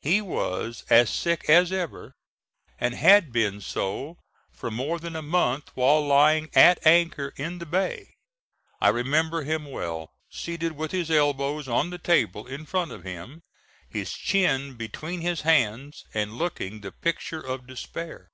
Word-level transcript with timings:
He 0.00 0.20
was 0.20 0.84
as 0.90 1.10
sick 1.10 1.50
as 1.50 1.72
ever, 1.72 2.14
and 2.78 2.94
had 2.94 3.32
been 3.32 3.60
so 3.60 4.16
for 4.52 4.70
more 4.70 5.00
than 5.00 5.16
a 5.16 5.22
month 5.22 5.72
while 5.74 6.06
lying 6.06 6.50
at 6.54 6.86
anchor 6.86 7.34
in 7.36 7.58
the 7.58 7.66
bay. 7.66 8.14
I 8.80 8.90
remember 8.90 9.42
him 9.42 9.64
well, 9.68 10.12
seated 10.30 10.76
with 10.76 10.92
his 10.92 11.10
elbows 11.10 11.66
on 11.66 11.90
the 11.90 11.98
table 11.98 12.46
in 12.46 12.64
front 12.64 12.92
of 12.92 13.02
him, 13.02 13.42
his 13.88 14.12
chin 14.12 14.74
between 14.76 15.20
his 15.22 15.40
hands, 15.40 16.04
and 16.14 16.34
looking 16.38 16.80
the 16.82 16.92
picture 16.92 17.40
of 17.40 17.66
despair. 17.66 18.30